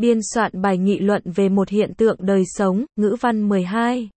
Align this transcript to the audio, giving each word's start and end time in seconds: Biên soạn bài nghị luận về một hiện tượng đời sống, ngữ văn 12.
Biên 0.00 0.18
soạn 0.34 0.62
bài 0.62 0.78
nghị 0.78 0.98
luận 0.98 1.22
về 1.24 1.48
một 1.48 1.68
hiện 1.68 1.94
tượng 1.94 2.16
đời 2.18 2.42
sống, 2.46 2.84
ngữ 2.96 3.16
văn 3.20 3.48
12. 3.48 4.08